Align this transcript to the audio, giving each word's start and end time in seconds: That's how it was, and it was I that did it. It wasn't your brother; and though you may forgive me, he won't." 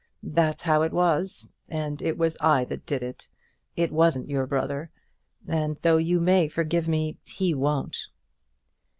That's 0.23 0.63
how 0.63 0.81
it 0.81 0.93
was, 0.93 1.47
and 1.69 2.01
it 2.01 2.17
was 2.17 2.35
I 2.41 2.65
that 2.65 2.87
did 2.87 3.03
it. 3.03 3.27
It 3.75 3.91
wasn't 3.91 4.29
your 4.31 4.47
brother; 4.47 4.89
and 5.47 5.77
though 5.83 5.97
you 5.97 6.19
may 6.19 6.47
forgive 6.47 6.87
me, 6.87 7.19
he 7.27 7.53
won't." 7.53 8.07